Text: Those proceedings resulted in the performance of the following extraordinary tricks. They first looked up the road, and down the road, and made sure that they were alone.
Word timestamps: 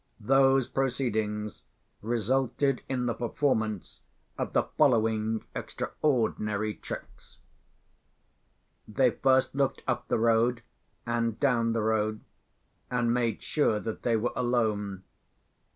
Those 0.19 0.67
proceedings 0.67 1.61
resulted 2.01 2.81
in 2.89 3.05
the 3.05 3.13
performance 3.13 4.01
of 4.35 4.53
the 4.53 4.63
following 4.63 5.43
extraordinary 5.55 6.73
tricks. 6.73 7.37
They 8.87 9.11
first 9.11 9.53
looked 9.53 9.83
up 9.87 10.07
the 10.07 10.17
road, 10.17 10.63
and 11.05 11.39
down 11.39 11.73
the 11.73 11.83
road, 11.83 12.21
and 12.89 13.13
made 13.13 13.43
sure 13.43 13.79
that 13.79 14.01
they 14.01 14.15
were 14.15 14.33
alone. 14.35 15.03